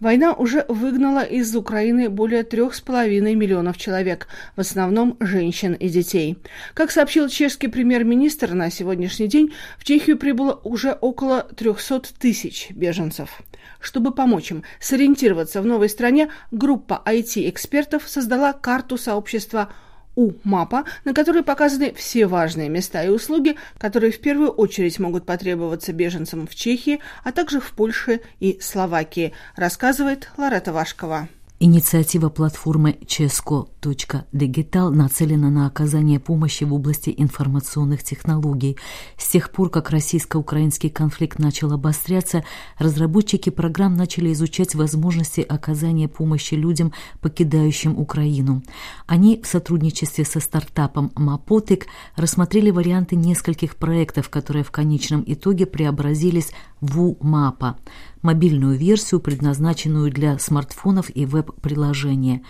[0.00, 5.88] Война уже выгнала из Украины более трех с половиной миллионов человек, в основном женщин и
[5.88, 6.38] детей.
[6.74, 13.40] Как сообщил чешский премьер-министр, на сегодняшний день в Чехию прибыло уже около 300 тысяч беженцев.
[13.80, 19.72] Чтобы помочь им сориентироваться в новой стране, группа IT-экспертов создала карту сообщества
[20.18, 25.24] у МАПа, на которой показаны все важные места и услуги, которые в первую очередь могут
[25.24, 31.28] потребоваться беженцам в Чехии, а также в Польше и Словакии, рассказывает Ларета Вашкова.
[31.60, 38.76] Инициатива платформы Ческо.Дигитал нацелена на оказание помощи в области информационных технологий.
[39.16, 42.44] С тех пор, как российско-украинский конфликт начал обостряться,
[42.78, 48.62] разработчики программ начали изучать возможности оказания помощи людям, покидающим Украину.
[49.08, 56.52] Они в сотрудничестве со стартапом Мапотик рассмотрели варианты нескольких проектов, которые в конечном итоге преобразились
[56.80, 57.78] УМАПа
[58.22, 62.42] мобильную версию, предназначенную для смартфонов и веб-приложения.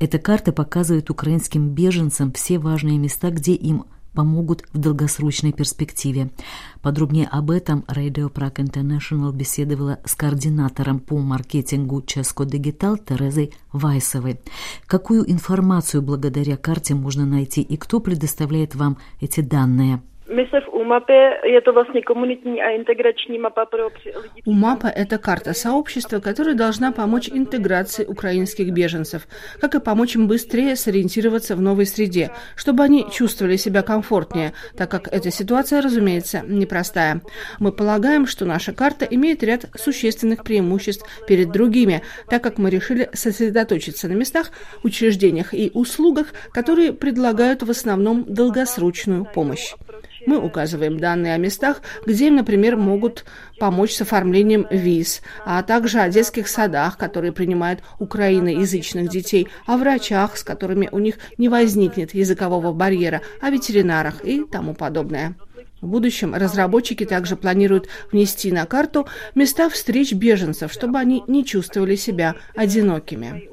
[0.00, 6.30] Эта карта показывает украинским беженцам все важные места, где им помогут в долгосрочной перспективе.
[6.82, 14.40] Подробнее об этом Radio Prague International беседовала с координатором по маркетингу Ческо Дигитал Терезой Вайсовой.
[14.86, 20.02] Какую информацию благодаря карте можно найти и кто предоставляет вам эти данные?
[20.30, 23.66] My se v UMAPě, je to vlastně komunitní a integrační mapa.
[24.46, 29.26] УМАПа– это карта сообщества, которая должна помочь интеграции украинских беженцев,
[29.60, 34.90] как и помочь им быстрее сориентироваться в новой среде, чтобы они чувствовали себя комфортнее, так
[34.90, 37.20] как эта ситуация, разумеется, непростая.
[37.58, 43.08] Мы полагаем, что наша карта имеет ряд существенных преимуществ перед другими, так как мы решили
[43.12, 44.50] сосредоточиться на местах,
[44.82, 49.74] учреждениях и услугах, которые предлагают в основном долгосрочную помощь.
[50.28, 53.24] Мы указываем данные о местах, где им, например, могут
[53.58, 60.36] помочь с оформлением виз, а также о детских садах, которые принимают украиноязычных детей, о врачах,
[60.36, 65.34] с которыми у них не возникнет языкового барьера, о ветеринарах и тому подобное.
[65.80, 71.94] В будущем разработчики также планируют внести на карту места встреч беженцев, чтобы они не чувствовали
[71.94, 73.48] себя одинокими.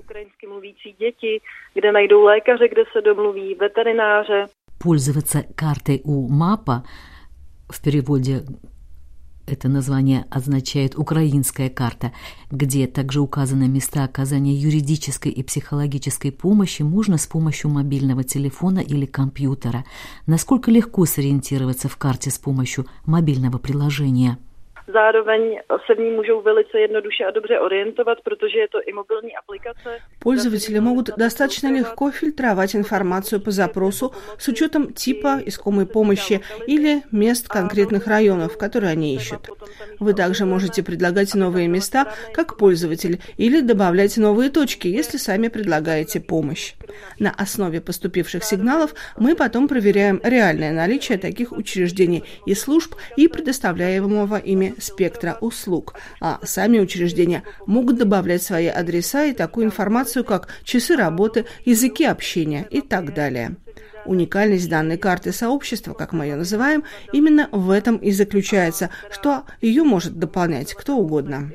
[4.86, 6.84] Пользоваться картой у МАПа,
[7.68, 8.46] в переводе
[9.48, 12.12] это название означает «украинская карта»,
[12.52, 19.08] где также указаны места оказания юридической и психологической помощи, можно с помощью мобильного телефона или
[19.08, 19.86] компьютера.
[20.28, 24.38] Насколько легко сориентироваться в карте с помощью мобильного приложения–
[24.96, 29.40] Zároveň se v ní můžou velice jednoduše a dobře orientovat, protože je to и мобильная
[29.40, 30.00] апликация.
[30.20, 37.48] Пользователи могут достаточно легко фильтровать информацию по запросу с учетом типа искомой помощи или мест
[37.48, 39.50] конкретных районов, которые они ищут.
[40.00, 46.20] Вы также можете предлагать новые места как пользователь или добавлять новые точки, если сами предлагаете
[46.22, 46.74] помощь.
[47.20, 54.38] На основе поступивших сигналов мы потом проверяем реальное наличие таких учреждений и служб и предоставляемого
[54.38, 60.96] ими спектра услуг, а сами учреждения могут добавлять свои адреса и такую информацию, как часы
[60.96, 63.58] работы, языки общения и так далее.
[64.06, 69.84] Уникальность данной карты сообщества, как мы ее называем, именно в этом и заключается, что ее
[69.84, 71.52] может дополнять кто угодно.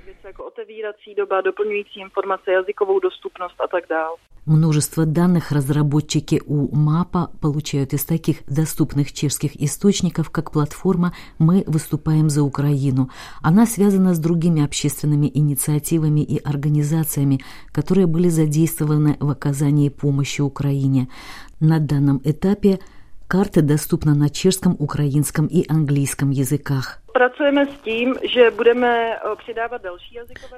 [1.17, 4.17] Доба, доplňující informace, jazykovou dostupnost a tak dále.
[4.47, 12.31] Множество данных разработчики у МАПа получают из таких доступных чешских источников, как платформа «Мы выступаем
[12.31, 13.11] за Украину».
[13.43, 17.41] Она связана с другими общественными инициативами и организациями,
[17.73, 21.09] которые были задействованы в оказании помощи Украине.
[21.61, 22.79] На данном этапе–
[23.31, 26.99] Карта доступна на чешском, украинском и английском языках.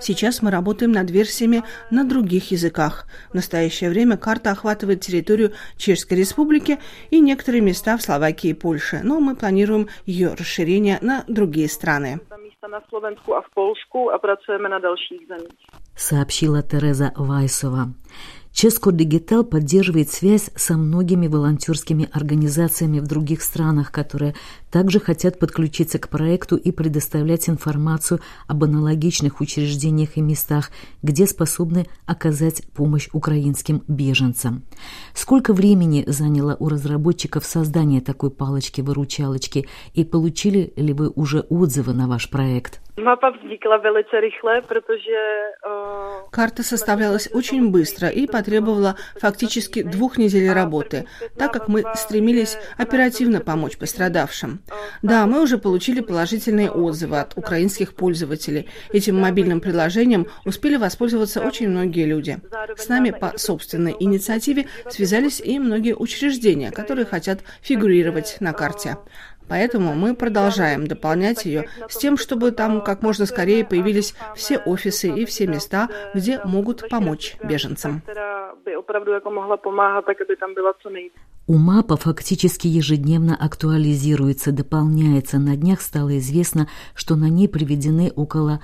[0.00, 3.04] Сейчас мы работаем над версиями на других языках.
[3.28, 6.78] В настоящее время карта охватывает территорию Чешской Республики
[7.10, 12.20] и некоторые места в Словакии и Польше, но мы планируем ее расширение на другие страны.
[15.94, 17.92] Сообщила Тереза Вайсова.
[18.52, 24.34] Ческо Дигитал поддерживает связь со многими волонтерскими организациями в других странах, которые
[24.70, 30.70] также хотят подключиться к проекту и предоставлять информацию об аналогичных учреждениях и местах,
[31.02, 34.64] где способны оказать помощь украинским беженцам.
[35.14, 42.06] Сколько времени заняло у разработчиков создание такой палочки-выручалочки и получили ли вы уже отзывы на
[42.06, 42.80] ваш проект?
[46.30, 51.06] Карта составлялась очень быстро и по потребовало фактически двух недель работы,
[51.38, 54.62] так как мы стремились оперативно помочь пострадавшим.
[55.00, 58.68] Да, мы уже получили положительные отзывы от украинских пользователей.
[58.92, 62.40] Этим мобильным приложением успели воспользоваться очень многие люди.
[62.76, 68.96] С нами по собственной инициативе связались и многие учреждения, которые хотят фигурировать на карте.
[69.48, 75.08] Поэтому мы продолжаем дополнять ее с тем, чтобы там как можно скорее появились все офисы
[75.08, 78.02] и все места, где могут помочь беженцам.
[81.48, 85.38] У МАПа фактически ежедневно актуализируется, дополняется.
[85.38, 88.62] На днях стало известно, что на ней приведены около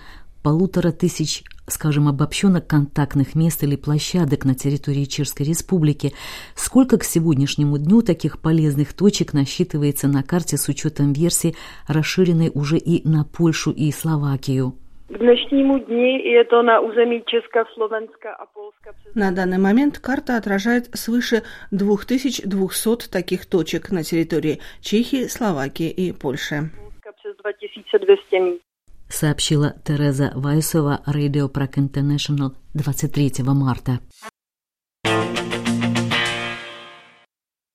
[0.48, 6.12] полутора тысяч, скажем, обобщенных контактных мест или площадок на территории Чешской Республики.
[6.54, 11.54] Сколько к сегодняшнему дню таких полезных точек насчитывается на карте с учетом версии,
[11.86, 14.72] расширенной уже и на Польшу и Словакию?
[15.10, 18.94] К днешнему дни и это на území Česka, Slovenska a Polska.
[19.14, 21.42] На данный момент карта отражает свыше
[21.72, 26.70] 2200 таких точек на территории Чехии, Словакии и Польши.
[27.18, 28.67] Přes 2200 míst
[29.18, 33.98] сообщила Тереза Вайсова Radio Prague International 23 марта.